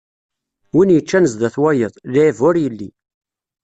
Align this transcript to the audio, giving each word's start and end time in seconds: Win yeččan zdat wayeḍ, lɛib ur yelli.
Win 0.75 0.93
yeččan 0.95 1.29
zdat 1.31 1.55
wayeḍ, 1.61 1.93
lɛib 2.13 2.39
ur 2.47 2.55
yelli. 2.63 2.89